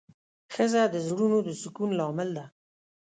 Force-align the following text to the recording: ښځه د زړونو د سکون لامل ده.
ښځه 0.53 0.83
د 0.93 0.95
زړونو 1.07 1.37
د 1.47 1.49
سکون 1.61 1.89
لامل 1.99 2.29
ده. 2.37 2.45